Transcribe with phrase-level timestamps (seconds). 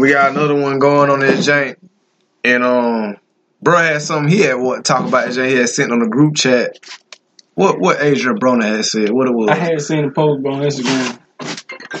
[0.00, 1.76] we got another one going on this jank.
[2.44, 3.16] And um
[3.62, 6.08] bro had something he had what talk about this jank he had sent on the
[6.08, 6.78] group chat.
[7.54, 9.50] What what Adrien Broner had said, what it was.
[9.50, 11.18] I had seen a post on Instagram.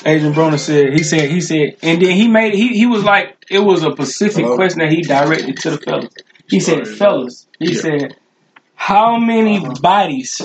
[0.06, 3.36] Adrien Broner said he said he said, and then he made he he was like
[3.50, 4.56] it was a specific Hello?
[4.56, 6.14] question that he directed to the fellas.
[6.48, 6.86] He said.
[6.88, 7.80] "Fellas," he Yeah.
[7.80, 8.16] said,
[8.74, 10.40] "How many bodies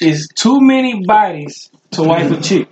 [0.00, 2.68] is too many bodies to wife a chick?"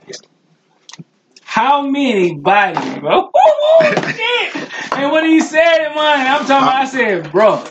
[1.56, 3.30] How many bodies, bro?
[3.80, 4.92] Shit.
[4.92, 6.68] And when he said it, man, I'm talking.
[6.68, 7.64] About, I said, bro.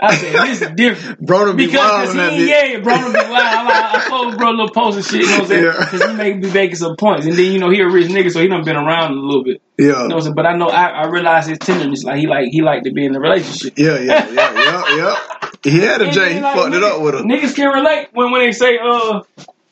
[0.00, 1.20] I said this is different.
[1.26, 3.30] Broner be Because wild cause on that he, yeah, bro, be wild.
[3.30, 5.64] I, like, I told bro little post and shit, you know what I'm saying?
[5.64, 5.84] Yeah.
[5.84, 7.26] Because he may be making some points.
[7.26, 9.44] And then, you know, he a rich nigga, so he done been around a little
[9.44, 9.60] bit.
[9.76, 9.84] Yeah.
[9.84, 10.34] You know what I'm saying?
[10.36, 12.04] But I know, I, I realize his tenderness.
[12.04, 13.74] Like, he like he like to be in a relationship.
[13.76, 15.50] Yeah, yeah, yeah, yeah, yeah.
[15.62, 17.20] He had a J, he like, fucked it up with her.
[17.20, 19.20] Niggas can relate when, when they say, uh,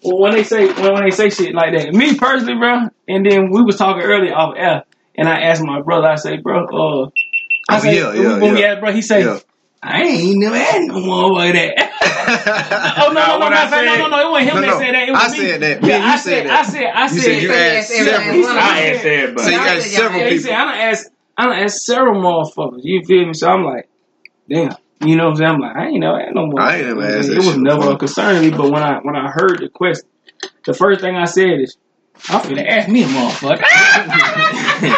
[0.03, 1.93] when they say when, when they say shit like that.
[1.95, 2.89] Me personally, bro.
[3.09, 4.85] And then we was talking earlier off air,
[5.17, 6.09] and I asked my brother.
[6.09, 7.11] I say, bro, uh,
[7.69, 8.69] I Oh, say, yeah, yeah, when we yeah.
[8.73, 9.39] asked, bro, he say, Yeah.
[9.83, 11.89] I ain't never had no more like that.
[13.05, 14.67] Oh no, no, no, no, no, said- no, no, no, it wasn't him No, that
[14.69, 15.09] no, said that.
[15.09, 15.39] It was I me.
[15.39, 15.83] said that.
[15.83, 16.53] Me Yeah, you I said said, that.
[16.59, 18.45] I said, I said, I said you So asked several.
[18.45, 20.43] said- I ain't said, but So you I got said several Yeah, he people.
[20.51, 22.81] said, I done asked, I done asked several motherfuckers.
[22.83, 23.35] You feel me?
[23.35, 23.89] So I'm like,
[24.49, 24.77] damn.
[25.05, 25.51] You know what I'm saying?
[25.53, 26.61] I'm like, I ain't never had no more.
[26.61, 28.51] I ain't never asked It was never a concern to me.
[28.57, 30.09] But when I when I heard the question,
[30.65, 31.77] the first thing I said is,
[32.29, 33.63] I'm finna ask me a motherfucker.
[33.63, 34.89] hey,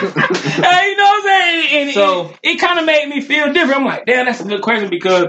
[0.90, 1.68] you know what I'm saying?
[1.88, 3.80] And So- it, it kind of made me feel different.
[3.80, 5.28] I'm like, damn, that's a good question because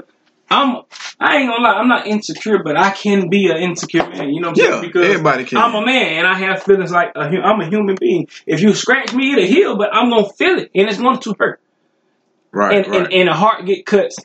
[0.50, 0.82] I'm
[1.20, 4.30] I ain't gonna lie, I'm not insecure, but I can be an insecure man.
[4.30, 4.88] You know what I'm Yeah, saying?
[4.88, 5.58] Because everybody can.
[5.60, 8.28] I'm a man and I have feelings like a, hu- I'm a human being.
[8.45, 11.36] If you scratch me, it'll heal, but I'm gonna feel it, and it's going to
[11.39, 11.62] hurt.
[12.52, 13.04] Right, And, right.
[13.06, 14.17] and and a heart get cuts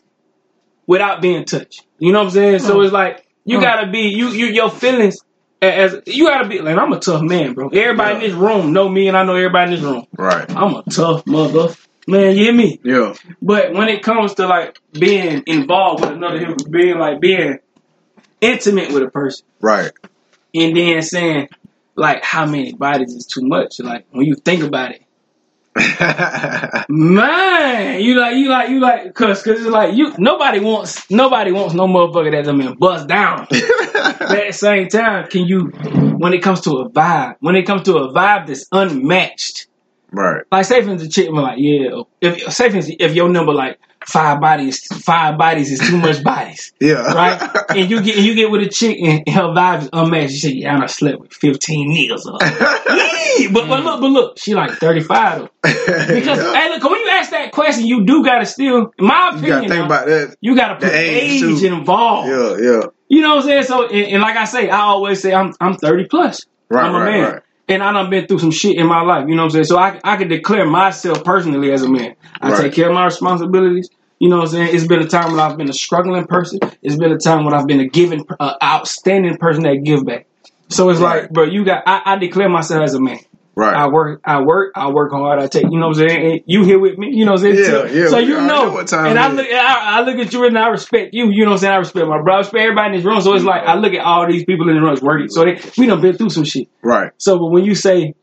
[0.86, 1.86] without being touched.
[1.98, 2.58] You know what I'm saying?
[2.60, 3.62] So it's like you Mm.
[3.62, 5.18] gotta be you you your feelings
[5.62, 7.68] as you gotta be like I'm a tough man, bro.
[7.68, 10.06] Everybody in this room know me, and I know everybody in this room.
[10.16, 10.50] right.
[10.50, 11.74] I'm a tough mother.
[12.08, 12.80] Man, you hear me?
[12.82, 13.14] Yeah.
[13.42, 17.58] But when it comes to like being involved with another human being, like being
[18.40, 19.92] intimate with a person, Right.
[20.54, 21.48] and then saying
[21.96, 25.02] like how many bodies is too much, like when you think about it,
[26.88, 31.52] man, you like you like you like cause cause it's like you nobody wants nobody
[31.52, 33.42] wants no motherfucker that done been bust down.
[33.50, 35.66] at the same time, can you
[36.18, 39.68] when it comes to a vibe, when it comes to a vibe that's unmatched,
[40.12, 40.42] right.
[40.50, 43.28] like say for instance, the chick be like, yeah, if say for instance, if your
[43.28, 47.02] number like five bodies, five bodies is too much bodies, Yeah.
[47.12, 47.66] right?
[47.76, 50.32] and you get you get with a chick and her vibe is unmatched.
[50.32, 52.22] You say, yeah, I done slept with fifteen niggas.
[53.38, 55.48] Yeah, but but look, but look, she like thirty five though.
[55.62, 56.54] Because Yeah.
[56.54, 59.48] hey, look, when you ask that question, you do gotta still, in my you opinion,
[59.60, 60.36] gotta think about that.
[60.40, 62.28] you gotta put age, age, involved.
[62.28, 62.80] Yeah, yeah.
[63.08, 63.62] You know what I'm saying?
[63.64, 66.40] So, and, and like I say, I always say I'm I'm 30 plus.
[66.68, 67.32] Right, I'm a right, man.
[67.34, 67.42] right.
[67.70, 69.26] And I done been through some shit in my life.
[69.28, 69.64] You know what I'm saying?
[69.66, 72.16] So I I can declare myself personally as a man.
[72.42, 72.62] I Right.
[72.64, 73.90] take care of my responsibilities.
[74.20, 74.76] You know what I'm saying?
[74.76, 76.60] It's been a time when I've been a struggling person.
[76.82, 80.26] It's been a time when I've been a giving, uh, outstanding person that give back.
[80.70, 81.22] So it's Right.
[81.24, 81.84] like, bro, you got.
[81.86, 83.20] I, I declare myself as a man.
[83.56, 83.74] Right.
[83.74, 85.38] I work, I work, I work hard.
[85.38, 86.32] I take, you know what I'm saying.
[86.32, 87.58] And you here with me, you know what I'm saying.
[87.64, 90.00] Yeah, So- yeah, So you already know, know what time and I look, I, I
[90.02, 91.30] look at you and I respect you.
[91.30, 91.72] You know what I'm saying.
[91.74, 93.20] I respect my brother, I respect everybody in this room.
[93.20, 94.92] So it's like I look at all these people in the room.
[94.92, 95.28] It's working.
[95.28, 96.68] So they, we done been through some shit.
[96.82, 97.12] right.
[97.18, 98.14] So but when you say,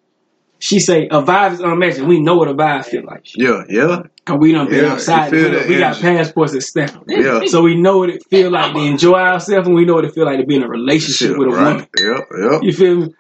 [0.59, 3.27] she say a vibe is unmatched, we know what a vibe feel like.
[3.35, 4.03] Yeah, yeah.
[4.25, 5.31] Cause we done been Yeah, outside.
[5.31, 7.03] We, we got passports that stamp.
[7.07, 7.41] Yeah.
[7.45, 10.13] So we know what it feel like to enjoy ourselves, and we know what it
[10.15, 11.63] feel like to be in a relationship Shit, with a right.
[11.73, 11.87] woman.
[11.99, 12.63] Yep, yep.
[12.63, 13.13] You feel me?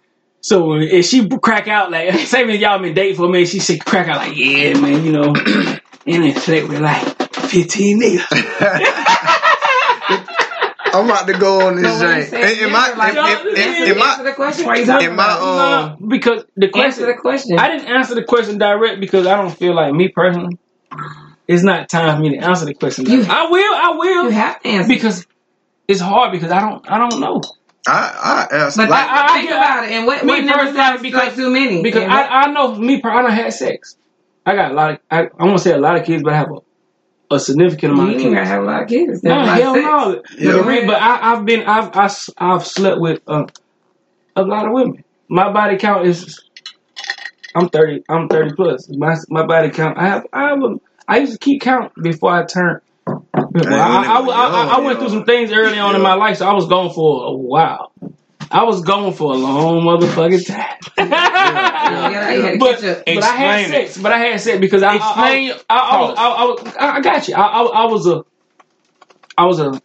[0.47, 3.77] So if she crack out like, say when y'all been dating for me, she say
[3.79, 8.23] crack out like, yeah, man, you know, and then slept with like fifteen niggas.
[10.93, 11.83] I'm about to go on this.
[11.99, 12.19] Why
[14.77, 15.41] you in my, it?
[15.41, 17.59] um, because the question, answer the question.
[17.59, 20.57] I didn't answer the question direct because I don't feel like me personally.
[21.45, 23.05] It's not time for me to answer the question.
[23.05, 24.87] You- I will, I will, you have to answer.
[24.87, 25.27] because
[25.89, 27.41] it's hard because I don't, I don't know.
[27.85, 29.91] I, I asked, but like, I- I- think I- about it.
[29.91, 31.81] And what, me what number personally, sounds because- like too many?
[31.83, 33.97] Because I, what- I know me, per- I done had sex.
[34.45, 36.37] I got a lot of, I, I won't say a lot of kids, but I
[36.37, 39.21] have a, a significant you amount of ain't gotta have a lot of kids.
[39.23, 40.23] No, Have hell lot of no.
[40.37, 40.51] Yeah.
[40.51, 42.09] But, the re- but I, I've been, I've, I,
[42.53, 43.45] have slept with uh,
[44.35, 45.03] a lot of women.
[45.29, 46.41] My body count is,
[47.55, 48.87] I'm thirty, I'm thirty plus.
[48.89, 50.75] My my body count, I have, I have, a,
[51.07, 52.81] I used to keep count before I turned.
[53.63, 56.37] Well, I, I, I, I, I went through some things early on in my life,
[56.37, 57.91] so I was gone for a while.
[58.49, 60.77] I was gone for a long motherfucking time.
[61.87, 63.97] You gotta- but, but I had Explain sex.
[64.01, 67.01] But I had sex because I Explain- I, I, I, was, I, I, I, I
[67.01, 67.35] got you.
[67.35, 68.23] I, I, I was a
[69.37, 69.81] I was a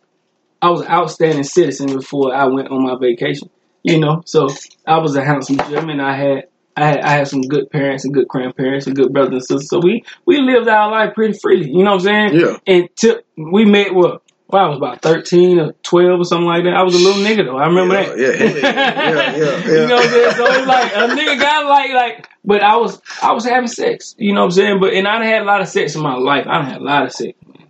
[0.61, 3.51] I was an outstanding citizen before I went on my vacation.
[3.85, 4.49] You know, so
[4.87, 6.01] I was a handsome gentleman.
[6.01, 6.45] I had
[6.77, 9.69] I had I had some good parents and good grandparents and good brothers and sisters.
[9.69, 11.71] So we we lived our life pretty freely.
[11.71, 12.35] You know what I'm saying?
[12.35, 12.57] Yeah.
[12.67, 14.23] And tip, we met what?
[14.49, 16.75] Well, I was about thirteen or twelve or something like that.
[16.75, 17.59] I was a little nigga though.
[17.59, 18.19] I remember yeah, that.
[18.19, 20.31] Yeah, yeah, yeah, yeah, you know what I'm saying?
[20.33, 24.15] So it's like a nigga got like like, but I was I was having sex.
[24.19, 24.81] You know what I'm saying?
[24.81, 26.47] But and I done had a lot of sex in my life.
[26.47, 27.37] I done had a lot of sex.
[27.47, 27.69] Man.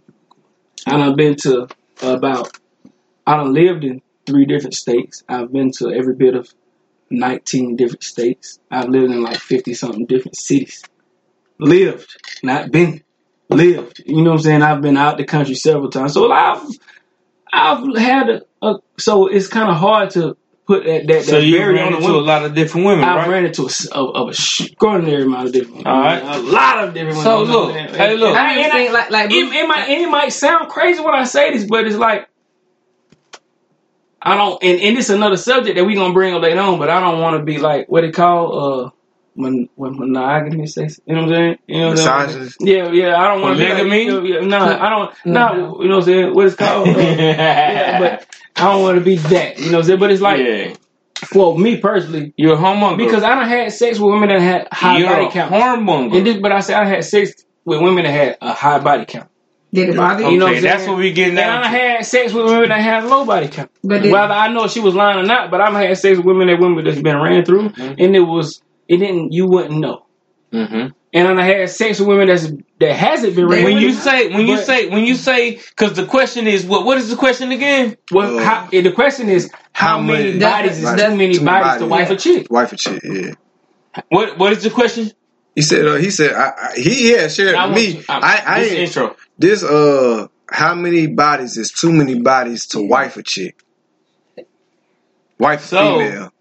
[0.87, 1.69] I done been to
[2.03, 2.57] about.
[3.25, 5.23] I done lived in three different states.
[5.29, 6.53] I've been to every bit of
[7.13, 8.59] 19 different states.
[8.71, 10.83] I've lived in like 50 something different cities.
[11.59, 13.03] Lived, not been.
[13.51, 14.03] Lived.
[14.07, 14.63] You know what I'm saying?
[14.63, 16.15] I've been out the country several times.
[16.15, 16.63] So I've
[17.53, 20.37] I've had a, a so it's kind of hard to
[20.67, 22.87] put that that, So that you barrier ran on the into a lot of different
[22.87, 23.29] women, I've right?
[23.29, 25.93] ran into a, of, of a extraordinary amount of different women.
[25.93, 26.23] All right.
[26.23, 27.25] A lot of different women.
[27.25, 28.37] So You know look, hey, look.
[28.37, 31.01] And I I- mean, and I- like like it, it might it might sound crazy
[31.03, 32.29] when I say this, but it's like
[34.25, 34.63] I don't.
[34.63, 36.79] And, and it's another subject that we gonna bring up later on.
[36.79, 38.91] But I don't want to be like what it called uh
[39.35, 41.01] when when monogamy says.
[41.07, 41.59] You know what I'm saying?
[41.67, 42.51] You know what I'm saying?
[42.61, 43.17] Yeah, yeah.
[43.21, 44.05] I don't want to be like, Polygamy?
[44.05, 45.15] you know, yeah, no, I don't.
[45.25, 45.33] No.
[45.55, 46.35] No, you know what I'm saying?
[46.35, 46.89] What it's called?
[46.89, 48.27] Uh, yeah, but
[48.57, 49.59] I don't want to be that.
[49.59, 50.01] You know what I'm saying?
[50.01, 50.75] But it's like, yeah.
[51.35, 52.99] well, me personally, You're a homemonger.
[52.99, 55.53] because I done had sex with women that had high You're body a count.
[55.53, 56.17] hormonger.
[56.19, 57.33] And this, but I said I had sex
[57.65, 59.29] with women that had a high body count.
[59.75, 60.39] Did it bother Okay, you?
[60.39, 61.79] know what that's what we getting And I down done to.
[61.79, 63.71] had sex with women that had low body count.
[63.83, 66.27] But did, Whether I know she was lying or not, but I've had sex with
[66.27, 67.95] women that women that's been ran through, Mm-hmm.
[68.03, 70.07] and it was it didn't you wouldn't know.
[70.53, 74.29] hmm And I had sex with women that's that hasn't been ran When you say,
[74.33, 76.85] when you But- say, when you say, because the question is, what?
[76.85, 77.97] What is the question again?
[78.11, 81.35] well, Uh, how, the question is how, how many many- bodies is That's- too many
[81.35, 82.09] too many bodies to bodies.
[82.09, 82.47] wife a chick?
[82.51, 83.33] Wife and chick, yeah.
[84.09, 84.39] What?
[84.39, 85.11] What is the question?
[85.55, 87.87] He said, uh, he said, I, I, he yeah shared I with me.
[87.99, 89.17] you- I- I, I, This intro.
[89.43, 93.63] This uh, how many bodies is too many bodies to wife a chick?
[95.39, 96.33] Wife a So- female.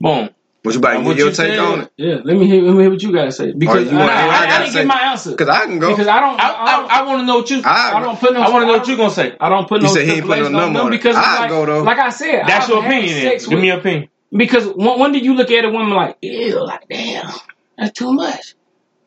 [0.00, 0.30] Boom.
[0.62, 1.92] What you about to get your you take said- on it?
[1.96, 4.12] Yeah, let me hear let me hear what you gotta say because you I, wanna
[4.12, 4.78] I, hear what I I didn't say?
[4.80, 5.90] get my answer Cause I can go.
[5.90, 8.18] because I don't I, I, I, I want to know what you I, I don't
[8.18, 9.36] put no I wanna know what you're gonna say.
[9.40, 10.90] I don't put He no said he ain't put no stipulations on number them on
[10.90, 11.82] because I'd like, go, though.
[11.84, 13.38] like I said, That's I've your opinion.
[13.38, 14.08] Give me your opinion.
[14.32, 17.32] Because when, when do you look at a woman like, ew, like damn,
[17.78, 18.54] that's too much.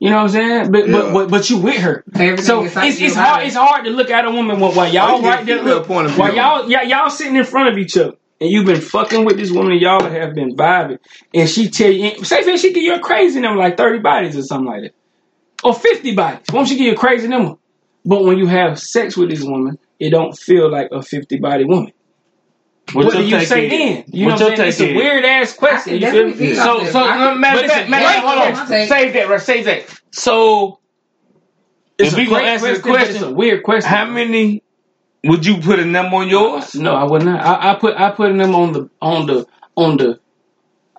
[0.01, 0.71] You know what I'm saying?
[0.71, 0.93] But Yeah.
[0.93, 2.03] but, but but you with her.
[2.15, 3.47] Everything So it's, it's hard it.
[3.47, 5.57] it's hard to look at a woman while, while Oh, y'all you get right there
[5.59, 8.49] female look point of while y'all yeah, y'all sitting in front of each other and
[8.49, 10.97] you've been fucking with this woman y'all have been vibing
[11.35, 14.35] and she tell you say for she give you a crazy number like 30 bodies
[14.35, 14.95] or something like that.
[15.63, 16.45] Or 50 bodies.
[16.49, 17.53] Why don't she give you a crazy number?
[18.03, 21.65] But when you have sex with this woman, it don't feel like a 50 body
[21.65, 21.91] woman.
[22.93, 24.03] What's what do you take say then?
[24.07, 24.69] You know what I'm saying?
[24.69, 26.01] It's a weird ass question.
[26.01, 26.33] You feel me?
[26.33, 26.95] think So, so that.
[26.95, 28.87] I can- matter of fact, matter of fact, hold on.
[28.87, 29.41] Save that, right?
[29.41, 30.01] Save that.
[30.11, 30.79] So,
[31.97, 33.89] It's if a we gonna great answer the question, it's a weird question.
[33.89, 34.63] how many
[35.23, 36.75] would you put a number on yours?
[36.75, 37.39] No, I would not.
[37.45, 40.19] I, I put I put a number on the on the on the.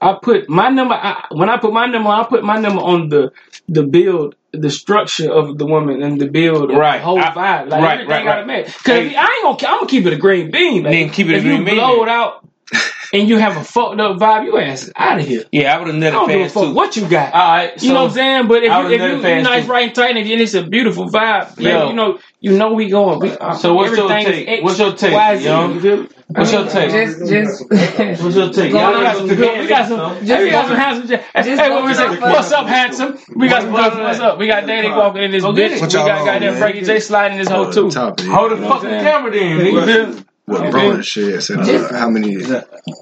[0.00, 0.94] I put my number.
[0.94, 3.33] I, when I put my number, I put my number on the
[3.69, 6.99] the build, the structure of the woman, and the build, Right.
[6.99, 7.35] The whole I- vibe,
[7.69, 8.47] like right, everything right, gotta right.
[8.47, 8.79] match.
[8.79, 9.15] Because.
[9.15, 10.93] I ain't gonna, I'm gonna keep it a green bean, man.
[10.93, 12.47] Then keep it a if green you bean, blow it out,
[13.12, 15.44] and you have a fucked up vibe, your ass is out of here.
[15.53, 16.75] Yeah, I would have I never don't give a fuck too.
[16.75, 17.32] what you got.
[17.35, 18.49] All right, so you know what I'm saying?
[18.49, 19.73] But if you would've if never you, you passed nice, through.
[19.75, 21.88] right, and tight, and it's a beautiful vibe, man, Yo.
[21.88, 23.20] you know, you know we going.
[23.20, 24.49] We, uh, So what's your take?
[24.49, 25.73] X, What's your take, Y, Z, yo?
[25.75, 26.09] you?
[26.29, 26.91] What's your take?
[26.91, 27.70] Just, just.
[28.23, 28.73] What's your take?
[28.73, 29.61] Y'all we got some good.
[29.61, 30.26] We got some.
[30.26, 31.08] Just Hey, we got some handsome.
[31.35, 32.20] Hey, just hey, what we to say?
[32.20, 33.19] What's up, handsome?
[33.37, 33.73] We got some.
[33.73, 34.38] What's What's up?
[34.38, 35.75] We got Danny walking in this bitch.
[35.75, 36.56] We What got y'all goddamn?
[36.56, 37.91] Frankie J sliding this hoe too.
[37.91, 38.31] Top of it.
[38.31, 40.72] Hold the fucking camera then, You nigga.
[40.72, 40.72] feel me?
[40.75, 40.89] What Okay.
[40.89, 42.37] Broner said, said uh, how many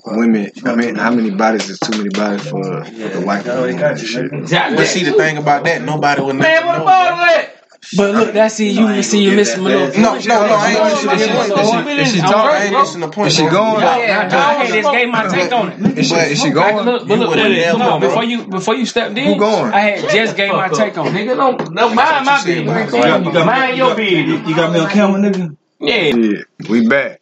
[0.07, 3.61] women, I mean, how many bodies is too many bodies for the wife of a
[3.73, 4.31] woman and shit.
[4.31, 6.83] But see the thing about that, nobody would Man, what know.
[6.85, 7.57] about that?
[7.97, 10.03] But look, that's see you see you missing my little.
[10.03, 11.89] No, no, no, I ain't missing the point.
[11.89, 12.51] is she- is she I'm talking?
[12.51, 13.29] I ain't missing the point.
[13.29, 13.81] Is she going?
[13.81, 14.29] Yeah, Yeah.
[14.31, 15.99] I, I had this gave my take on it.
[15.99, 16.85] Is she, is she going?
[16.85, 19.39] look, but You look, wouldn't look, come on, before you before you stepped in, Who
[19.39, 19.73] going?
[19.73, 21.13] I had just gave my take on it.
[21.13, 22.93] Nigga, don't, don't mind my said, business.
[22.95, 24.49] You got- Mind your business.
[24.49, 25.57] You got me on camera, nigga.
[25.81, 27.20] Yeah, Yeah, we back.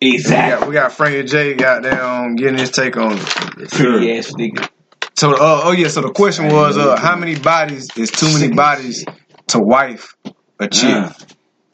[0.00, 0.58] We exactly.
[0.60, 3.70] got, we got Frankie J got down getting his take on it.
[3.70, 4.68] Pretty ass nigga.
[5.14, 5.88] So, uh, oh yeah.
[5.88, 9.04] So the question was, uh, how many bodies is too many bodies
[9.48, 10.16] to wife
[10.58, 10.88] a chick?
[10.88, 11.12] Yeah.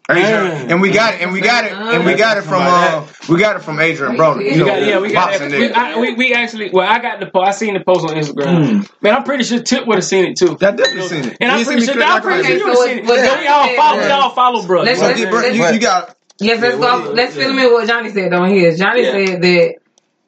[0.09, 3.05] Adrien, and we got it, and we got it, and we got it from uh,
[3.29, 4.45] we got it from Adrien Broner.
[4.45, 5.59] You know, got, yeah, we got boxing that.
[5.59, 5.73] We.
[5.73, 7.49] I, we, we actually, well, I got the post.
[7.49, 8.89] I seen the post on Instagram.
[9.03, 10.57] Man, I'm pretty sure Tip would have seen it too.
[10.61, 11.39] That definitely seen it.
[11.41, 13.05] And You I'm pretty sure, click I'm pretty sure you would have seen it.
[13.07, 14.83] What- we all follow, we all follow, bro.
[14.83, 17.13] Let's- let's- get- bro, you, you got Yes, let's Yeah, go.
[17.13, 18.79] Let's fill him in what Johnny said on his.
[18.79, 19.13] Johnny Yeah.
[19.13, 19.75] said that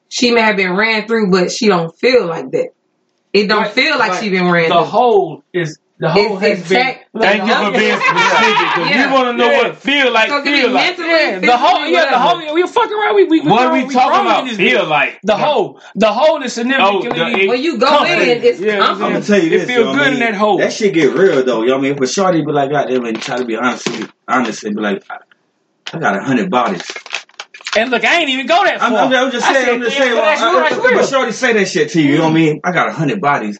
[0.07, 2.69] she may have been ran through, but she don't feel like that.
[3.31, 4.83] It don't Like- feel like, like she been ran The through.
[4.85, 6.81] hole is the whole It's- has it's been.
[6.81, 9.07] tech- Thank you for being specific because Yeah.
[9.07, 10.29] we want to know what it feel like.
[10.29, 10.97] So it Feel like.
[10.97, 12.45] mentally, Yeah, the whole, physically, yeah, the whatever.
[12.45, 13.15] whole, we fucking around.
[13.15, 14.41] We, we, we What are grown- we talking grown about?
[14.43, 14.89] in this Feel bitch.
[14.89, 17.41] like The whole, the whole is Oh, significantly.
[17.41, 18.21] the- When you go Comfortable.
[18.23, 19.09] in, it's Yeah, I'm comfortable.
[19.11, 19.67] gonna tell you It this.
[19.67, 20.57] feel yo, I good in mean, that hole.
[20.57, 21.77] That shit get real though, yo.
[21.77, 24.63] I mean, but Shorty be like, goddamn, and try to be honest, with you, honest
[24.63, 25.03] and be like,
[25.93, 26.83] I, I got a hundred bodies.
[27.77, 28.89] and look, I ain't even go that far.
[28.89, 30.15] I'm, I'm, I'm just saying, I'm just saying.
[30.15, 30.99] but that's I- real, I- that's real.
[30.99, 32.11] but Shorty say that shit to you.
[32.13, 32.61] You know what I mean?
[32.63, 33.59] I got a hundred bodies.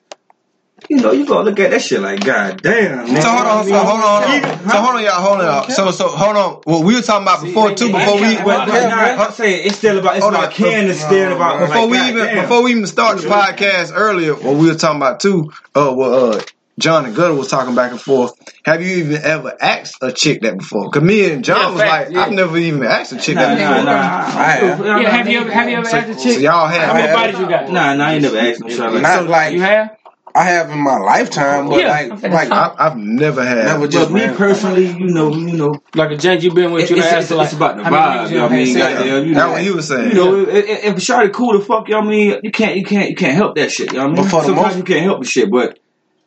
[0.90, 3.12] You know, you gonna look at that shit like, god damn.
[3.14, 3.22] Man.
[3.22, 4.70] So hold on, so hold on, hold on.
[4.70, 5.46] So hold on, y'all, hold on.
[5.46, 5.70] y'all.
[5.70, 6.54] So so hold on.
[6.64, 9.78] What we were talking about before too, before we But, but nah, I'm saying it's
[9.78, 10.44] still about it's Hold on.
[10.46, 10.88] about Ken.
[10.90, 12.42] It's still about before like, we God even damn.
[12.44, 16.34] before we even start the podcast earlier, what we were talking about too, uh, well,
[16.34, 16.42] uh,
[16.80, 18.34] John and Gutter was talking back and forth.
[18.66, 20.90] Have you even ever asked a chick that before?
[20.90, 22.22] Cause me and John Yeah, was fact, like, yeah.
[22.24, 23.86] I've never even asked a chick Nah, that nah, before.
[23.86, 23.92] nah.
[23.92, 24.86] I have.
[24.86, 26.40] Yeah, have you ever, have you ever asked a So chick?
[26.42, 26.94] y'all How have.
[26.96, 27.16] many have.
[27.16, 27.70] bodies you got?
[27.72, 29.96] Nah, nah, I ain't never asked no shit like Not like You have?
[30.36, 31.88] I have in my lifetime, but Yeah.
[31.88, 33.66] like like I, I've never had.
[33.66, 36.72] never But just me ran- personally, you know, you know, Like a gent you've been
[36.72, 38.30] with, it's, you it's, done it's, asked like, it's about the how vibe.
[38.30, 38.66] You know what I mean?
[38.68, 38.94] sex?
[38.94, 40.10] Goddamn, you That's know, what he was saying.
[40.10, 42.52] You know, if, if if Shawty cool to fuck, you know what I mean, you
[42.52, 43.92] can't, you can't, you can't help that shit.
[43.92, 44.24] You know what I mean?
[44.24, 45.80] But for Sometimes most- you can't help the shit, but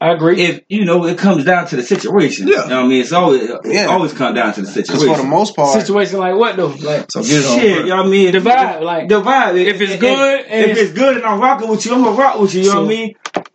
[0.02, 0.40] I agree.
[0.42, 2.48] if you know, it comes down to the situation.
[2.48, 2.64] Yeah.
[2.64, 3.00] You know what I mean?
[3.02, 3.86] It's always, it Yeah.
[3.86, 5.14] always comes down to the Because situation.
[5.14, 6.74] for the most part, Situation like what though?
[6.90, 7.58] Like so get it on.
[7.60, 8.32] Shit, you know what I mean?
[8.32, 9.64] the vibe, like The vibe.
[9.64, 12.02] If it's good if, and if it's- it's good and I'm rocking with you, I'm
[12.02, 12.62] gonna rock with you.
[12.62, 13.14] You know what I mean?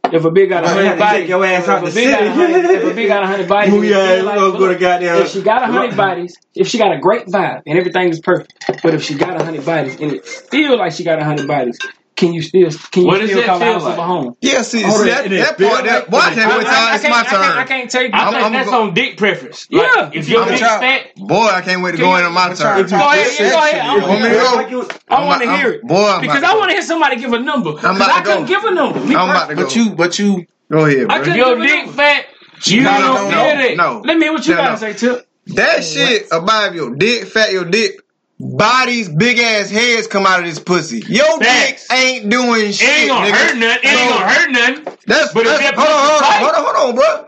[0.09, 1.69] if a big got a But you hundred have to bodies, take your ass if
[1.69, 2.73] out the bitch got a city.
[2.75, 4.67] if a bitch got a hundred bodies, Move and your it feel like, go go
[4.69, 5.17] to goddamn.
[5.17, 8.21] if she got a hundred bodies, if she got a great vibe and everything is
[8.21, 11.25] perfect, but if she got a hundred bodies and it feel like she got a
[11.25, 11.77] hundred bodies,
[12.17, 13.97] can you still can you What still that call the feel house of like?
[13.99, 14.37] a home?
[14.41, 15.85] Yeah, see, Hold see on, that, it that feel part.
[15.85, 16.65] That, like- watch I, that I, one.
[16.65, 18.13] I It's can't, my I can't, I can't take.
[18.13, 19.67] I I'm- think I'm that's go- on dick preference.
[19.69, 20.09] Yeah.
[20.13, 22.53] If your I'm dick trying- fat, Boy, I can't wait to go in on my
[22.53, 22.87] turn.
[22.89, 23.81] Go ahead, go ahead.
[23.81, 24.77] I Want me to go?
[24.79, 27.39] want, I want to hear it boy, because I want to hear somebody give a
[27.39, 27.71] number.
[27.81, 28.99] I couldn't give a number.
[28.99, 29.63] I'm about to go.
[29.63, 31.17] but you but you Go ahead, I bro.
[31.19, 32.25] couldn't your give a dick fat,
[32.65, 33.77] you don't no, feel no, it.
[33.77, 34.01] no.
[34.03, 35.27] Let me hear what you No, gotta say, Tip.
[35.47, 38.01] That shit about your dick, fat your dick,
[38.39, 40.99] bodies, big ass heads come out of this pussy.
[41.07, 41.87] Your Facts.
[41.87, 42.87] dick ain't doing shit.
[42.87, 43.31] It ain't gonna nigga.
[43.33, 43.79] hurt nothing.
[43.83, 44.97] It ain't So, gonna hurt nothing.
[45.07, 47.27] That's, But if that's that hold on, hold on, pussy hold on, hold on, bro.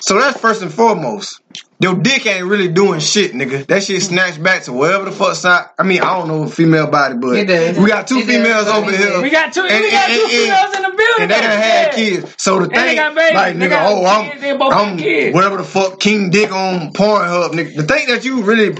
[0.00, 1.40] So that's first and foremost.
[1.78, 3.66] Your dick ain't really doing shit, nigga.
[3.66, 5.66] That shit snatched back to wherever the fuck side.
[5.78, 8.34] I mean, I don't know a female body, but we got two It does.
[8.34, 9.20] females over here.
[9.20, 9.60] We got two.
[9.62, 11.04] And- we got and- two and- females in the building.
[11.20, 11.94] and they done had Yeah.
[11.94, 12.34] kids.
[12.38, 13.34] So the And they thing, got babies.
[13.34, 14.58] like They nigga, got oh, I'm, kids.
[14.58, 15.34] Both I'm kids.
[15.34, 17.76] whatever the fuck King Dick on Pornhub, nigga.
[17.76, 18.74] The thing that you really,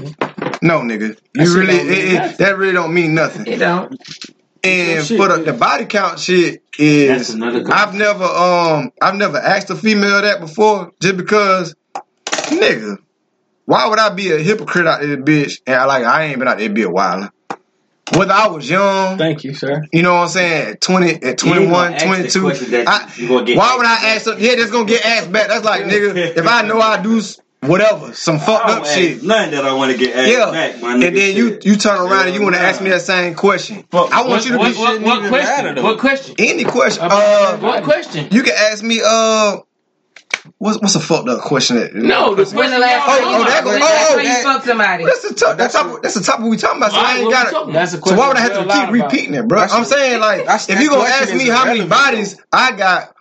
[0.67, 2.37] no, nigga, That you really, don't mean it, it, nothing.
[2.39, 3.47] that really don't mean nothing.
[3.47, 3.97] It don't.
[4.65, 9.15] And shit, for the, the body count shit is, another good- I've never, um, I've
[9.15, 11.75] never asked a female that before, just because,
[12.35, 12.97] nigga,
[13.65, 15.61] why would I be a hypocrite out there, bitch?
[15.67, 17.31] And I like, I ain't been out there be a while.
[18.15, 19.83] Whether I was young, Thank you, sir.
[19.93, 20.69] you know what I'm saying?
[20.75, 22.85] At 20, at 21, gonna ask the 22.
[22.87, 24.45] I- you gonna get why would I ask something?
[24.45, 25.49] Yeah, that's gonna get asked back.
[25.49, 29.23] That's like, nigga, if I know I do s- whatever, some fucked up shit.
[29.23, 31.65] Nothing that I want to get asked Yeah, back, my and then you shit.
[31.67, 33.85] you turn around and you want to ask me that same question.
[33.91, 35.65] Fuck, I want What, you to what, be what, what even question?
[35.65, 35.83] matter.
[35.83, 36.35] What question?
[36.39, 37.03] any question.
[37.11, 38.29] Uh, What question?
[38.31, 39.01] you can ask me.
[39.05, 39.59] Uh,
[40.59, 41.77] what's what's a fucked up question?
[41.77, 43.85] That, No, the When the question last Oh, time oh, you, that go- when the
[43.85, 45.05] last oh, time you that- fucked somebody?
[45.05, 45.57] That's the top.
[45.59, 46.03] That's top.
[46.03, 46.93] That's the topic we talking about.
[46.93, 47.53] So I Alright, ain't what got we it.
[47.53, 48.19] talking That's a So question.
[48.19, 49.13] why would I have to we're allowed keep about.
[49.13, 49.61] repeating it, bro?
[49.61, 51.65] That's I'm a- saying like, that's- if that you gonna question ask me is how
[51.65, 53.16] many irrelevant, bodies I got,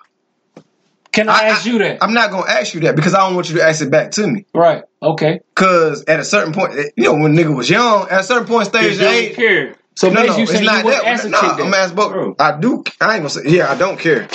[1.16, 2.04] Can I, I, ask you that?
[2.04, 4.12] I'm not gonna ask you that because I don't want you to ask it back
[4.12, 4.46] to me.
[4.54, 4.84] right.
[5.02, 5.40] Okay.
[5.56, 8.48] Cause at a certain point, eh, you know, when nigga was young, at a certain
[8.48, 9.76] point stage of don't care.
[9.96, 11.06] So no, no, you it's not you that.
[11.06, 11.80] ask a Nah, I'm that.
[11.80, 12.36] asking both.
[12.40, 12.84] I do.
[13.00, 13.44] I ain't gonna say.
[13.48, 14.28] Yeah, I don't care.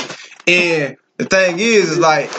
[0.47, 2.31] And the thing is, is like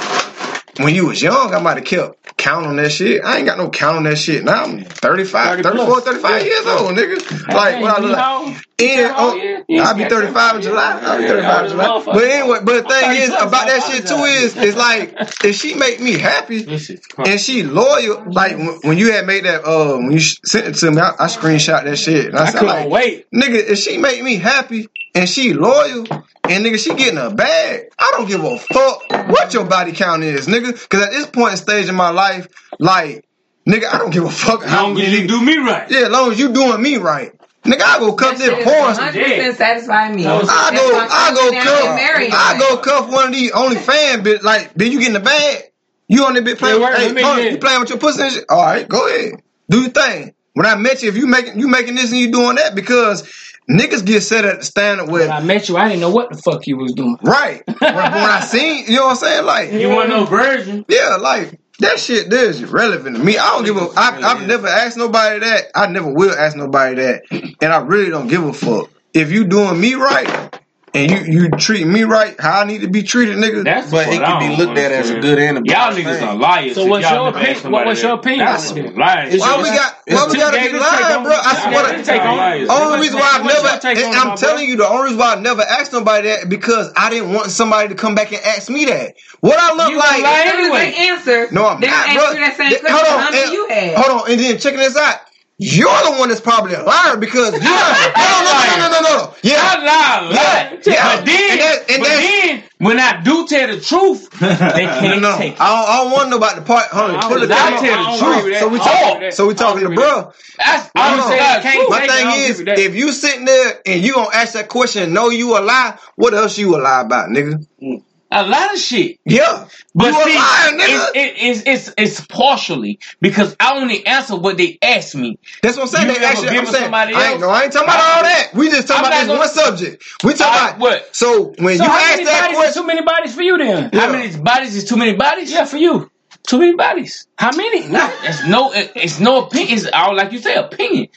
[0.80, 3.24] when you was young, I might have kept count on that shit.
[3.24, 4.44] I ain't got no count on that shit.
[4.44, 6.04] Now I'm 35, 30 34, plus.
[6.04, 7.48] 35 years old, nigga.
[7.54, 8.66] Like Hey, what I you look like.
[8.82, 9.82] And, oh, old you is?
[9.88, 11.00] I'll be 35 in July.
[11.04, 12.02] I'll be 35 in July.
[12.04, 15.76] But anyway, but the thing is about that shit too is, is like if she
[15.76, 18.26] make me happy, This and she loyal.
[18.32, 21.12] Like when, when you had made that, uh, when you sent it to me, I,
[21.20, 22.28] I screenshot that shit.
[22.28, 23.32] And I, I said, couldn't like, wait.
[23.32, 26.06] nigga, if she make me happy and she loyal,
[26.44, 30.24] and nigga, she getting a bag, I don't give a fuck what your body count
[30.24, 30.90] is, nigga.
[30.90, 32.48] Cause at this point in stage in my life,
[32.80, 33.26] like,
[33.68, 35.90] nigga, I don't give a fuck As how long as you do me right.
[35.90, 37.32] yeah, as long as you doing me right,
[37.64, 38.92] nigga, I go cuff this shit porn.
[38.92, 40.26] is 100% satisfy me.
[40.26, 42.00] I I go, I go cuff,
[42.34, 44.44] I go cuff one of these only fan bitch.
[44.44, 45.64] Like, bitch, you getting the bag?
[46.08, 46.82] You on that bitch playing?
[46.82, 48.46] Yeah, word, hey, let me hold on, get you playing with your pussy and shit?
[48.50, 50.34] All right, go ahead, do your thing.
[50.54, 53.51] When I met you, if you making you making this and you doing that, because
[53.70, 56.32] niggas get set at the standard When with I met you, I didn't know what
[56.32, 57.18] the fuck you was doing.
[57.24, 57.64] right.
[57.68, 59.46] when, when I seen, you know what I'm saying?
[59.46, 60.86] Like, You want no virgin?
[60.90, 63.38] yeah, like that shit there is relevant to me.
[63.38, 63.88] I don't give a.
[63.96, 65.66] I, I've never asked nobody that.
[65.74, 67.24] I never will ask nobody that,
[67.62, 68.90] and I really don't give a fuck.
[69.14, 70.60] If you doing me right,
[70.94, 73.64] and you you treat me right how I need to be treated, nigga.
[73.64, 76.22] That's but it can be looked at as a good and a bad Y'all niggas
[76.22, 76.76] are liars.
[76.76, 77.72] So what's your opinion?
[77.72, 78.46] What's your opinion?
[78.46, 79.40] That's lying.
[79.40, 81.34] Why we got why we gotta be lying, bro?
[81.34, 82.04] I swear.
[82.04, 85.62] To, only reason why I never I'm telling you the only reason why I never
[85.62, 89.16] asked nobody that because I didn't want somebody to come back and ask me that.
[89.40, 90.24] What I look like?
[90.24, 90.94] Lie anyway.
[90.98, 91.48] answer.
[91.52, 92.10] No, I'm not.
[92.10, 95.20] Hold on, hold on, and then checking this out
[95.64, 99.02] you're the one that's probably a liar because you're not, no, no, no, no, no,
[99.02, 99.36] no, no.
[99.44, 99.60] Yeah.
[99.62, 100.88] I lie a lot.
[100.88, 101.18] Yeah.
[101.18, 105.22] But then, and that, and but then, when I do tell the truth, they can't
[105.22, 105.38] no, no.
[105.38, 105.62] take it.
[105.62, 106.88] I don't, I don't want to know about the part.
[106.88, 107.74] Honey, I pull it down.
[107.74, 108.58] I tell the truth.
[108.58, 109.32] So we talking.
[109.32, 110.34] So we talking to bro.
[110.58, 114.54] That's, I don't say My thing is, if you sitting there and you gonna ask
[114.54, 115.96] that question, know you a lie.
[116.16, 117.64] What else you a lie about, nigga?
[117.80, 119.20] Mm a lot of shit.
[119.26, 124.78] Yeah, but see, it, it, it's, it's it's partially because I only answer what they
[124.82, 125.38] ask me.
[125.62, 126.08] That's what I'm saying.
[126.08, 126.50] You they ask you.
[126.50, 126.94] I'm saying.
[126.94, 127.16] Else?
[127.16, 128.52] I ain't, no, I ain't talking about all that.
[128.54, 130.04] We just talking I'm about this gonna, one subject.
[130.24, 131.16] We talking about what?
[131.16, 133.90] So when so you ask that question, too many bodies for you then.
[133.92, 134.00] Yeah.
[134.00, 135.52] How many bodies is too many bodies?
[135.52, 136.10] Yeah, for you.
[136.48, 137.28] Too many bodies.
[137.38, 137.88] How many?
[137.88, 139.78] No, it's no, it's no opinion.
[139.78, 141.08] It's all like you say, opinion.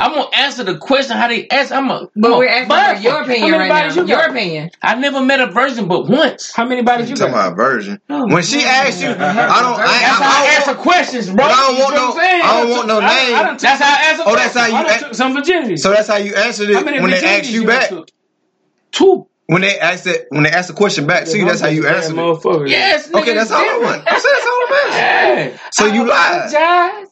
[0.00, 1.70] I'm gonna answer the question how they ask.
[1.70, 3.94] I'm a but I'm we're asking for your opinion right now.
[3.94, 4.70] You your opinion.
[4.82, 6.52] I never met a virgin but once.
[6.52, 7.48] How many bodies you, you talking got?
[7.48, 8.00] about virgin?
[8.08, 9.26] Oh, when she asks you, I don't.
[9.26, 11.44] I, that's I, how I, I answer questions, bro.
[11.44, 12.14] I don't want no.
[12.18, 13.58] I don't want no name.
[13.58, 14.22] That's how I ask.
[14.24, 14.74] Oh, that's how you.
[14.88, 15.76] Ask, some virginity.
[15.76, 17.90] So that's how you answered it when they asked you back.
[18.92, 19.26] Two.
[19.46, 21.86] When they ask that, when they ask the question back to you, that's how you
[21.88, 22.70] answer it.
[22.70, 23.12] Yes.
[23.12, 24.04] Okay, that's all I want.
[24.04, 25.60] That's all I'm asking.
[25.72, 26.50] So you lied.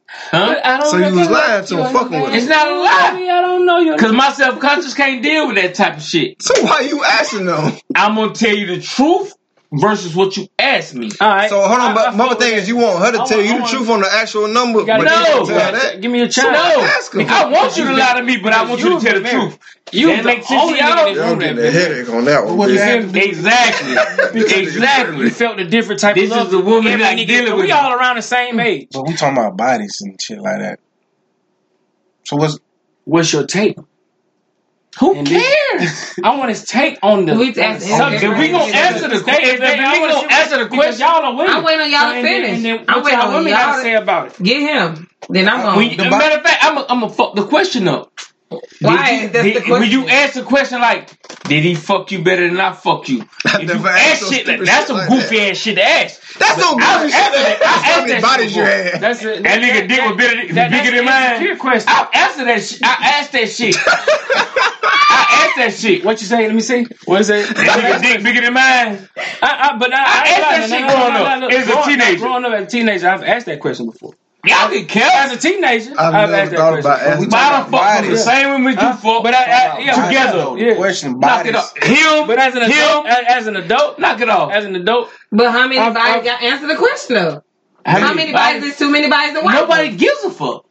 [0.09, 0.85] Huh?
[0.85, 2.35] so you was lying to him, fucking with him.
[2.35, 3.11] It's not a lie.
[3.13, 6.03] Baby, I don't know you Because my self conscious can't deal with that type of
[6.03, 6.43] shit.
[6.43, 7.73] So why you asking though?
[7.95, 9.35] I'm going to tell you the truth
[9.73, 11.11] versus what you asked me.
[11.21, 11.51] All right.
[11.51, 13.61] So hold on, I, but I my thing is you want her to tell you
[13.61, 14.85] the truth on the actual number.
[14.85, 16.01] But no, that.
[16.01, 16.53] give me a chance.
[16.53, 17.21] No, ask her.
[17.21, 19.59] I want you to lie to me, but I want you, to tell the truth.
[19.91, 22.71] You that only I don't getting a headache on that one.
[22.71, 23.97] Exactly,
[24.63, 25.25] exactly.
[25.25, 26.17] You felt a different type.
[26.17, 26.47] Of love.
[26.47, 27.65] is the woman that dealing with.
[27.65, 28.65] We all around the same mm.
[28.65, 28.89] age.
[28.93, 30.81] But we talking about bodies and shit like that.
[32.25, 32.59] So what's
[33.05, 33.79] what's your take?
[35.01, 36.15] Who and cares?
[36.17, 38.23] Then, I want his take on the subject.
[38.23, 41.07] If we gonna answer the question, if we gonna answer the question.
[41.07, 41.53] Y'all are winning.
[41.55, 42.57] I'm waiting on y'all to finish.
[42.57, 44.43] And then, and then I'm waiting on women y'all to say about it.
[44.43, 45.09] Get him.
[45.29, 45.85] Then I'm on.
[45.85, 48.13] You, matter of fact, I'm gonna fuck the question up.
[48.81, 49.29] Why?
[49.29, 51.11] Did you, did, the When you ask a question like,
[51.45, 54.61] "Did he fuck you better than I fuck you?" If you ask so shit, like,
[54.63, 55.51] that's some like goofy that.
[55.51, 56.39] ass shit to ask.
[56.39, 57.19] That's but no goofy shit.
[57.21, 59.01] I asked that bodies your ass.
[59.01, 61.59] That's a, that, that nigga dick was bigger, that, than mine.
[61.59, 61.89] Question.
[61.89, 62.63] I answered that.
[62.63, 63.77] Sh- I asked that shit.
[65.29, 66.05] I asked that shit.
[66.05, 66.47] What you say?
[66.47, 66.87] Let me see.
[67.05, 67.47] What is it?
[67.57, 69.09] That dick bigger than mine.
[69.43, 71.53] I, I, but I, I, I asked that shit growing up.
[71.53, 72.19] As a teenager.
[72.19, 74.15] Growing up as a teenager, I've asked that question before.
[74.45, 75.93] Y'all can kill as a teenager.
[75.99, 77.31] I've, I've never thought about asking.
[77.31, 78.93] Why the fuck the same with huh?
[78.95, 79.23] you fuck?
[79.23, 80.59] But I, I, yeah, together.
[80.59, 80.77] Yeah.
[80.77, 81.19] Question.
[81.19, 81.77] Knock it off.
[81.77, 82.27] Him.
[82.27, 84.53] But as an adult, as, as an adult, knock it off.
[84.53, 85.11] As an adult.
[85.33, 86.31] But how many I've, bodies?
[86.41, 87.43] Answer the question though.
[87.85, 88.63] How, many, many bodies?
[88.65, 89.35] is too many bodies?
[89.35, 90.68] Nobody gives a fuck.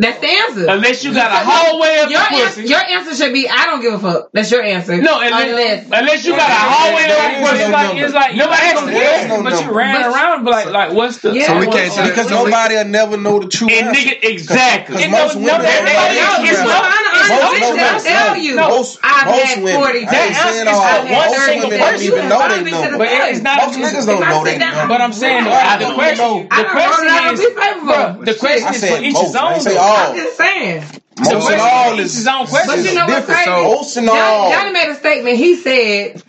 [0.00, 0.66] That's the answer.
[0.66, 2.64] Unless you got a hallway of your your pussy.
[2.64, 4.32] Your answer should be, I don't give a fuck.
[4.32, 4.96] That's your answer.
[4.96, 7.60] No, unless, unless, unless you got a hallway of pussy.
[7.60, 9.70] It's like, it's like nobody asked yeah, no But number.
[9.70, 11.32] you ran but around, but like, so, like, what's the?
[11.32, 11.46] Yeah.
[11.48, 13.70] So we can't say because nobody will never know the truth.
[13.72, 14.96] And nigga, exactly.
[14.96, 17.00] Cause, cause most no, women, no, everybody else is not.
[18.00, 19.80] tell you, most, I've most had women.
[19.84, 20.04] forty.
[20.08, 20.64] That is
[21.12, 22.06] one single person.
[22.08, 23.68] Even know they know, but it's not.
[23.68, 24.88] Most niggas don't know they know.
[24.88, 26.48] But I'm saying the question.
[26.48, 27.04] The question
[27.36, 27.40] is
[28.24, 29.60] the question is for each his own
[29.90, 30.12] all.
[30.12, 30.84] I'm just saying.
[31.60, 32.82] All is his own question.
[32.82, 33.50] But you know what's crazy?
[34.06, 35.36] Y'all Johnny made a statement.
[35.36, 36.22] He said,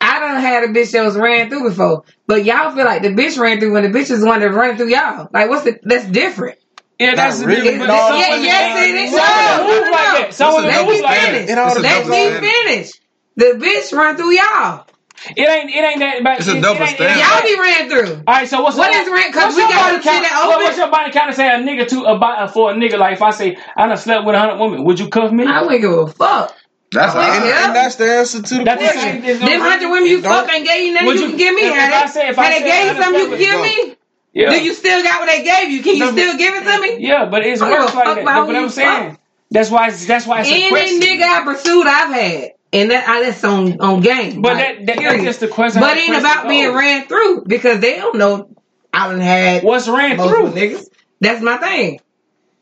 [0.00, 3.10] "I don't had a bitch that was ran through before, but y'all feel like the
[3.10, 5.28] bitch ran through when the bitch is the one that ran through y'all.
[5.32, 5.78] Like, what's the?
[5.82, 6.58] That's different."
[6.98, 7.76] Yeah, that's Not really.
[7.76, 9.12] No, yeah, yes, yeah, it is.
[9.12, 10.30] No, no, no, no.
[10.30, 11.50] Someone let me finish.
[11.82, 12.90] Let me finish.
[13.36, 14.86] The bitch run through y'all.
[15.36, 15.70] It ain't.
[15.70, 16.22] It ain't that.
[16.22, 17.18] But it's it, a double standard.
[17.18, 18.22] Y'all be ran through.
[18.26, 18.48] All right.
[18.48, 19.32] So what's what is rent?
[19.32, 20.64] Because we got to count, that open.
[20.64, 22.98] What's your body count to say a nigga to about for a nigga?
[22.98, 25.44] Like if I say I done slept with a hundred women, would you cuff me?
[25.44, 26.56] I wouldn't give a fuck.
[26.92, 29.22] That's oh, and, and that's the answer to the that question.
[29.22, 31.62] Them no hundred women you fuck ain't gave you nothing you, you, can give me.
[31.62, 33.96] If, if I say, if I gave you something you can give me.
[34.32, 34.50] Yeah.
[34.50, 35.82] Do you still got what they gave you?
[35.82, 37.06] Can you no, still give it to me?
[37.06, 38.24] Yeah, but it's worse like that.
[38.24, 39.18] But I'm saying
[39.50, 39.90] that's why.
[39.90, 41.02] That's why it's a question.
[41.02, 42.50] Any nigga I pursued, I've had.
[42.72, 44.42] And that I, that's on on game.
[44.42, 45.80] But like, that, that that's just the question.
[45.80, 48.56] But ain't about being ran through because they don't know
[48.92, 50.86] I done had what's ran through niggas.
[51.20, 52.00] That's my thing.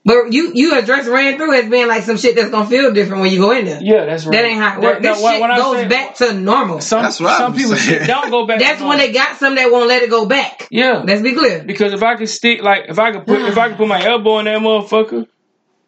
[0.04, 3.22] But you you address ran through as being like some shit that's gonna feel different
[3.22, 3.80] when you go in there.
[3.82, 4.32] Yeah, that's right.
[4.32, 5.02] That ain't how it works.
[5.02, 6.80] This no, shit I'm goes saying, back to normal.
[6.80, 8.06] Some, that's what some I'm people saying.
[8.06, 8.58] don't go back.
[8.58, 10.68] That's when they got some that won't let it go back.
[10.70, 11.64] Yeah, let's be clear.
[11.64, 14.04] Because if I could stick like if I could put if I could put my
[14.04, 15.26] elbow in that motherfucker,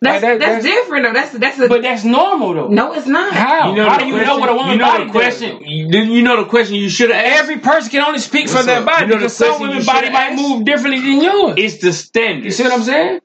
[0.00, 1.12] that's, like that's, that's, different though.
[1.14, 2.68] That's that's a, but that's normal though.
[2.68, 3.32] No, it's not.
[3.32, 3.70] How?
[3.70, 5.58] You know How do you question, know what a woman you know body the question?
[5.90, 6.08] Does?
[6.08, 7.40] You know the question you should ask.
[7.40, 10.10] Every person can only speak What's for their body you know because some women's body
[10.10, 10.42] might asked?
[10.42, 11.54] move differently than yours.
[11.56, 12.44] It's the standard.
[12.44, 13.20] You see what I'm saying?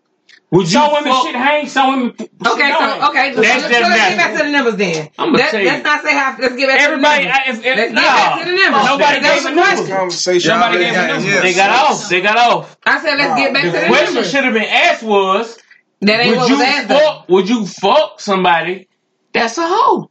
[0.51, 1.25] Would you some women fuck?
[1.25, 2.09] should hang, some women.
[2.11, 5.09] Okay, so okay, so, that's, so, that's, so let's get back to the numbers then.
[5.17, 6.39] I'm that, say let's not say half.
[6.39, 7.65] Let's get back everybody, to the numbers.
[7.65, 8.85] Everybody, let's get back to the numbers.
[8.85, 9.95] Nobody gave a number.
[9.95, 10.49] Conversation.
[10.51, 11.41] Nobody gave a number.
[11.41, 12.09] They got off.
[12.09, 12.77] They got off.
[12.85, 13.99] I said let's get back to the numbers.
[13.99, 15.57] The question should have been asked was.
[16.01, 16.99] That ain't would what was.
[16.99, 18.87] Fuck, would you fuck somebody
[19.33, 20.09] that's a hoe?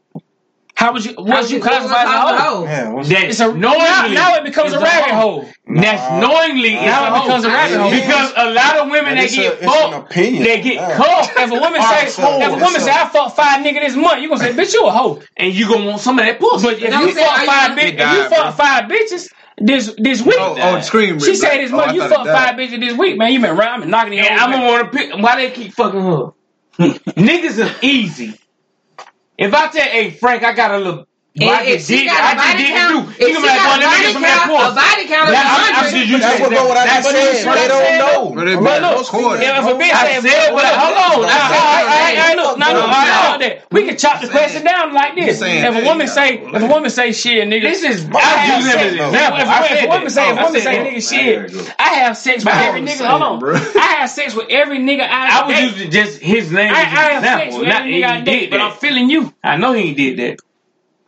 [0.76, 1.14] How would you?
[1.18, 2.07] Was you classify a
[2.38, 2.64] hoe?
[3.09, 5.44] That it's a, knowingly now, now it becomes a rabbit hole.
[5.66, 9.14] Nah, That's knowingly nah, now it becomes a rabbit hole because a lot of women
[9.16, 10.11] that get fucked,
[10.44, 11.33] they get cuffed.
[11.37, 14.29] If a woman say, if a woman say, I fucked five niggas this month, you
[14.31, 16.66] gonna say, bitch, you a hoe, and you gonna want some of that pussy.
[16.66, 19.29] But if you fuck five, if you fuck five bitches
[19.61, 20.37] this this week.
[20.38, 21.20] Oh, oh scream!
[21.20, 23.33] She said this month oh, you fucked five bitches this week, man.
[23.33, 24.18] You been rhyming, knocking.
[24.18, 25.14] And I'm gonna want to pick.
[25.14, 26.33] Why they keep fucking her?
[26.79, 28.35] Niggas is easy.
[29.37, 31.07] If I tell, hey Frank, I got a little
[31.38, 34.10] well, if, if she did, got a body count, if she like, got a body
[34.10, 35.46] a body count of that,
[35.86, 36.18] 100.
[36.18, 36.50] That's what,
[37.14, 37.54] I said.
[37.54, 38.34] They don't know.
[38.60, 40.18] But look, if a bitch I
[40.74, 41.30] hold on.
[41.30, 43.62] I look, no, no, all that.
[43.70, 45.40] We can chop the question down like this.
[45.40, 48.10] If a woman say, if a woman say shit, nigga, this is.
[48.12, 48.98] I use him.
[49.14, 52.82] If a woman say, if a woman say, nigga, shit, I have sex with every
[52.82, 53.06] nigga.
[53.06, 53.44] Hold on,
[53.78, 55.06] I have sex with every nigga.
[55.08, 57.64] I would use just his name as an example.
[57.66, 59.32] Not he did, but I'm feeling you.
[59.44, 60.40] I know he did that.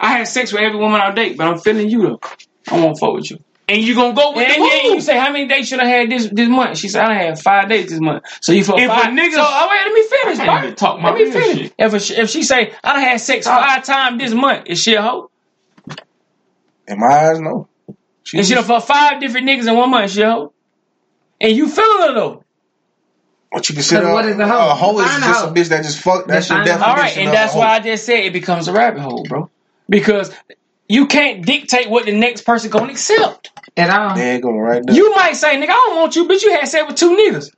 [0.02, 2.20] I had sex with every woman I date, but I'm feeling you though.
[2.68, 3.38] I won't fuck with you.
[3.68, 5.86] And you gonna go with and, the and you say how many dates should I
[5.86, 6.76] had this this month?
[6.76, 8.24] She said I had five dates this month.
[8.40, 9.04] So you fuck if five.
[9.04, 10.76] A nigga, so oh, wait, let me finish.
[10.76, 11.70] Talk my let me finish.
[11.78, 13.64] If a, if she say I had sex talk.
[13.64, 15.30] five times this month, is she a hoe?
[16.88, 17.68] In my eyes, no.
[18.24, 20.52] She and she done fucked five different niggas in one month, yo.
[21.40, 22.44] And you feeling her though.
[23.50, 24.70] What you consider what is a hoe?
[24.70, 26.26] A hoe is just a bitch that just fucked.
[26.26, 26.82] That's your definition.
[26.82, 29.48] All right, and that's why I just said it becomes a rabbit hole, bro
[29.92, 30.34] because
[30.88, 33.50] you can't dictate what the next person gonna accept.
[33.76, 34.94] And I they ain't gonna right now.
[34.94, 37.50] You might say, nigga, I don't want you, but You had sex with two niggas.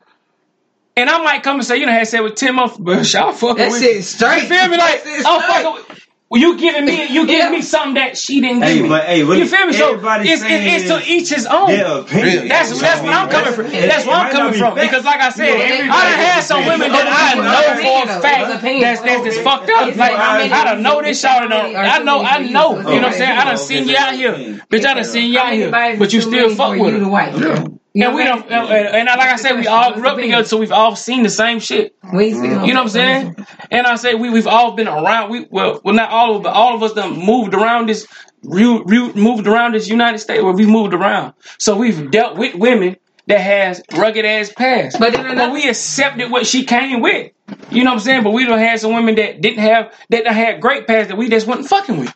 [0.96, 3.32] And I might come and say, you know, had sex with ten motherfuckers, but y'all
[3.32, 4.42] fucking That's with it straight.
[4.42, 4.76] You feel me?
[4.76, 6.03] Like, I'm fucking with
[6.34, 7.50] well, you giving me you giving yeah.
[7.50, 8.88] me something that she didn't give hey, me.
[8.88, 9.72] But, hey, look, you feel me?
[9.72, 11.70] So it's, it's, it's to each his own.
[11.70, 13.70] That's that's, what I'm coming from.
[13.70, 14.74] That's what I'm coming from.
[14.74, 18.62] Because like I said, I done had some women that I know for a fact
[18.64, 19.94] that's that's just fucked up.
[19.94, 21.76] Like I don't know this y'all don't.
[21.76, 22.78] I know I know.
[22.78, 23.38] You know what I'm saying?
[23.38, 24.32] I done seen you out here,
[24.68, 24.84] bitch.
[24.84, 28.24] I done seen you out here, but you still fuck with her and You're we
[28.24, 31.22] don't, and, and like I said, we all grew up together, so we've all seen
[31.22, 31.94] the same shit.
[32.12, 33.46] We, you know what I'm saying?
[33.70, 35.30] And I say we we've all been around.
[35.30, 38.08] We well, well not all of, but all of us done moved around this,
[38.42, 41.34] re, re, moved around this United States where we moved around.
[41.58, 42.96] So we've dealt with women
[43.28, 47.30] that has rugged ass past, but, but we accepted what she came with.
[47.70, 48.24] You know what I'm saying?
[48.24, 51.28] But we don't have some women that didn't have that had great past that we
[51.28, 52.14] just wasn't fucking with.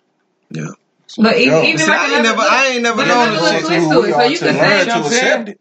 [0.50, 0.70] Yeah.
[1.16, 3.82] But even, even see, I ain't never, I ain't never known this shit.
[3.82, 5.60] So you can say to accept it.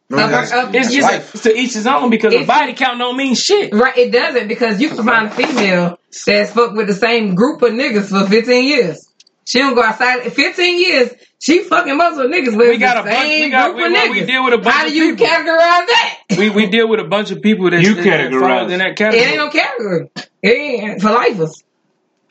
[0.76, 1.42] It's just life.
[1.44, 3.74] to each his own because it's, a body count don't mean shit.
[3.74, 7.62] Right, it doesn't because you can find a female that's fucked with the same group
[7.62, 9.08] of niggas for 15 years.
[9.46, 10.22] She don't go outside.
[10.34, 12.58] 15 years, she fucking muscle niggas.
[12.58, 13.30] But we got a bunch.
[13.30, 14.76] We got we, we deal with a bunch.
[14.76, 15.28] How do you people.
[15.28, 16.20] categorize that?
[16.38, 19.24] We we deal with a bunch of people that you categorize in that category.
[19.24, 20.10] It ain't no category.
[20.44, 21.64] It ain't for lifers.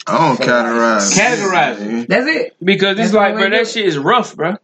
[0.06, 1.12] I don't categorize.
[1.12, 2.08] Categorize it.
[2.08, 2.56] That's it.
[2.62, 4.56] Because it's like, bro, that shit is rough, bro.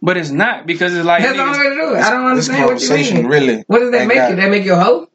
[0.00, 1.22] But it's not because it's like.
[1.22, 1.98] That's the only way to do it.
[1.98, 3.26] I don't understand what you mean.
[3.26, 4.36] Really, what does that make got, you?
[4.36, 5.08] That make you a hoe?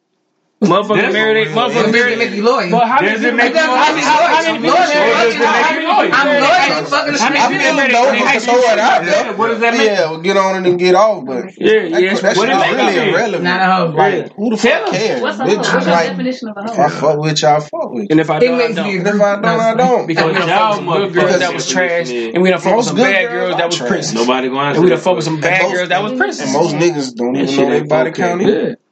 [0.64, 2.18] Motherfucker married, motherfucker married.
[2.18, 2.72] make you loyal.
[2.72, 3.78] But how does it make you loyal?
[3.78, 6.14] How many people married?
[6.14, 6.86] I'm loyal.
[6.86, 7.96] Fucking how many people married?
[7.96, 9.86] Over, so what, up, what does that mean?
[9.86, 11.26] Yeah, well, get on and then get off.
[11.26, 13.44] But yeah, yeah, that shit is really irrelevant.
[13.44, 14.32] Not a hoe, right?
[14.34, 15.22] Who the fuck cares?
[15.22, 16.82] What's the definition of a hoe?
[16.82, 18.08] I fuck with y'all, fuck with.
[18.10, 19.08] And if I don't, I don't.
[19.08, 20.08] If I don't, I don't.
[20.08, 23.58] Because y'all good girls that was trash, and we done fuck with some bad girls
[23.58, 24.14] that was princess.
[24.14, 24.76] Nobody going.
[24.76, 26.46] And we done fuck with some bad girls that was princess.
[26.46, 28.42] And most niggas don't even know they body count.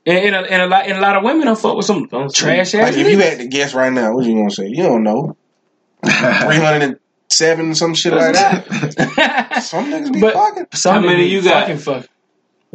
[0.06, 2.08] And, and, a, and a lot and a lot of women I fuck with some
[2.34, 2.74] trash ass.
[2.74, 4.68] Like if you had to guess right now, what you gonna say?
[4.68, 5.38] You don't know.
[6.04, 9.64] Three hundred and seven, some shit like that.
[9.64, 10.68] some niggas be but fucking.
[10.84, 11.68] How many you got?
[11.68, 12.08] Fucking fuck.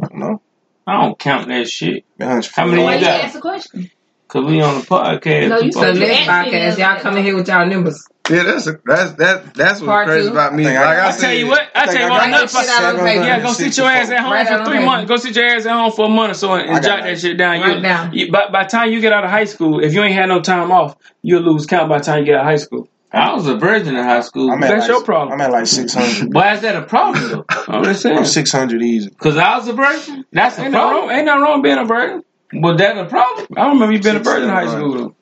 [0.01, 0.41] I don't know.
[0.85, 2.05] I don't count that shit.
[2.19, 3.21] How many you got?
[3.21, 3.91] Ask a question.
[4.27, 5.47] Cause we on the podcast.
[5.47, 6.77] No, you said next podcast.
[6.77, 8.05] Y'all coming here with y'all numbers.
[8.29, 10.33] Yeah, that's a, that's that that's what's crazy two.
[10.33, 10.65] about me.
[10.65, 13.39] Like I, I, tell you what, I, I tell you what, another fucking yeah.
[13.41, 15.07] Go sit your ass at home right for three months.
[15.07, 17.19] Go sit your ass at home for a month or so and, and jot that
[17.19, 17.61] shit down.
[17.61, 18.13] Right you, down.
[18.13, 20.41] You, by by time you get out of high school, if you ain't had no
[20.41, 22.89] time off, you'll lose count by the time you get out of high school.
[23.09, 24.51] I was a virgin in high school.
[24.51, 25.39] I'm That's like, your problem.
[25.39, 26.33] I'm at like 600.
[26.33, 27.45] Why is that a problem, though?
[27.67, 28.25] I'm just saying.
[28.25, 29.09] 600 easy.
[29.09, 30.25] Because I was a virgin?
[30.33, 32.23] That's ain't, no wrong, ain't nothing wrong being a virgin.
[32.53, 33.47] Was that's a problem?
[33.57, 34.93] I don't remember you being a virgin in high school.
[34.93, 35.15] though.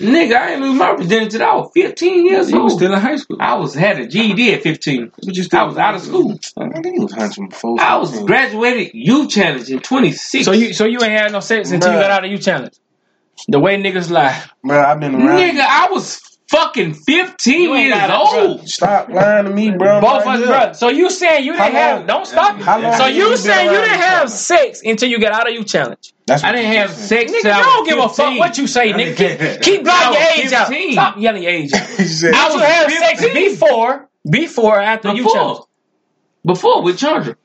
[0.00, 2.54] Nigga, I ain't lose my virginity till I was 15 years old.
[2.54, 3.36] You was still in high school.
[3.38, 5.12] I was had a GED at 15.
[5.24, 6.36] But you still I was out of school.
[6.58, 7.80] I think he was hunching before.
[7.80, 10.44] I was graduated youth challenge in 26.
[10.44, 12.74] So you so you ain't had no sex until you got out of youth challenge.
[13.46, 14.42] The way niggas lie.
[14.64, 15.38] Bro, I've been around.
[15.38, 18.68] nigga, I was fucking 15 You years got it, old.
[18.68, 20.00] Stop lying to me, bro.
[20.00, 20.72] Both right us, bro.
[20.74, 21.98] So you saying you didn't have?
[21.98, 22.56] long- Don't stop.
[22.60, 24.28] How long So you you saying you didn't have time?
[24.28, 26.12] sex until you got out of youth challenge?
[26.26, 27.28] That's I didn't have said.
[27.28, 29.16] sex Nigga, I I don't give a fuck what you say, nigga.
[29.16, 30.68] Keep, keep I lying your age out.
[30.68, 30.92] 15.
[30.92, 31.80] Stop yelling your age out.
[31.82, 35.58] I was you have sex before, before, or after youth challenge?
[35.58, 35.66] Before.
[36.76, 37.36] Before with Chandra.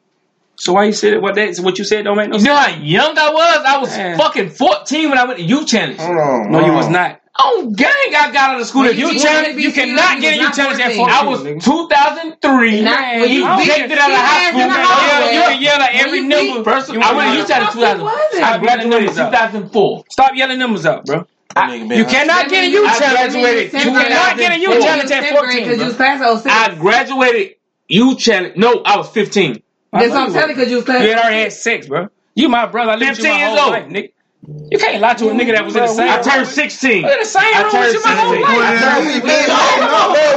[0.58, 1.58] So why you said what that?
[1.60, 2.76] What you said don't make no You know sense.
[2.76, 3.64] how young I was?
[3.66, 4.18] I was Man.
[4.18, 5.98] fucking 14 when I went to youth challenge.
[6.00, 6.52] Hold on.
[6.52, 7.19] No, you hold was not.
[7.40, 9.58] On gang, I got out of school Well, at youth challenge.
[9.62, 11.08] You cannot get in was challenge at 14.
[11.08, 11.16] 14.
[11.16, 12.82] I was 2003.
[12.82, 14.60] Not- Man, you he big- ejected out of high school.
[14.68, 14.70] man.
[14.70, 16.56] Yeah, You can yell at every number.
[16.56, 18.44] beat- First, You I went to want- youth challenge What the fuck 2000.
[18.44, 19.32] I graduated in numbers up.
[19.32, 20.04] 2004.
[20.10, 21.26] Stop yelling numbers out, bro.
[21.56, 23.32] That nigga been You cannot get in you I challenge.
[23.34, 24.82] graduated You cannot get in you Four.
[24.82, 25.64] challenge at 14.
[25.64, 25.94] Because you bro.
[25.96, 26.56] class of 06.
[26.56, 27.56] I graduated
[27.88, 28.56] youth challenge.
[28.58, 29.62] No, I was 15.
[29.94, 31.88] That's what I'm telling you because you was class You of had already had sex,
[31.88, 32.08] bro.
[32.36, 32.92] You my brother.
[32.92, 33.74] I lived with you 15 my years whole old.
[33.74, 34.10] life, nigga.
[34.48, 36.10] You can't lie to a nigga that was in the same.
[36.10, 36.98] I turned 16.
[36.98, 38.56] in the same I room turned with you my whole life.
[38.56, 39.24] I turned-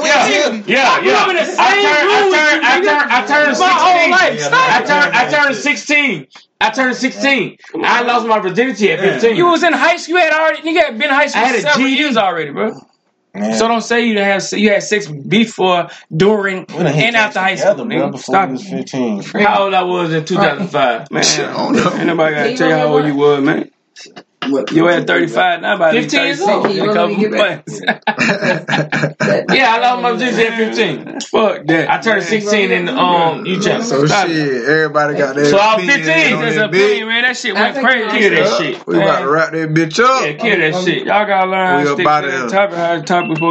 [0.02, 2.80] Yeah, Yeah, yeah, grew up in the same I turned, room I turned, you, I
[2.82, 4.10] turned, I turned My whole 16.
[4.10, 4.40] life.
[4.40, 4.72] Stop.
[4.72, 6.26] I turned, I turned 16.
[6.60, 7.56] I turned 16.
[7.84, 9.36] I lost my virginity at 15.
[9.36, 10.16] You was in high school.
[10.16, 10.62] You had already.
[10.62, 11.98] Nigga had been in high school I had a several GED.
[11.98, 12.72] years already, bro.
[13.34, 17.04] Man, So don't say you didn't have you had sex before, during, we done hit
[17.06, 18.18] and after high school, bro, nigga.
[18.18, 18.50] Stop.
[18.50, 19.22] was 15.
[19.42, 21.10] How old I was in 2005.
[21.10, 21.92] Man, I don't know.
[21.94, 23.70] ain't nobody gotta tell you how old you was, man.
[24.72, 26.66] You at 35 now, about 15 years old.
[26.66, 27.80] In a couple months.
[29.52, 31.20] Yeah, I lost my virginity at 15.
[31.20, 31.90] Fuck that.
[31.90, 33.84] I turned 16 in um youth challenge.
[33.84, 35.46] So shit, everybody got that.
[35.46, 37.08] So I was opinion 15, on That's a opinion, bitch.
[37.08, 37.22] man.
[37.22, 38.18] That shit I went crazy.
[38.18, 38.86] Kill that shit.
[38.86, 40.24] We about to wrap that bitch up.
[40.26, 41.06] Yeah, kill that shit.
[41.06, 42.40] Y'all gotta learn how We to stick outta to here.
[42.42, 43.50] that topic, how the topic before we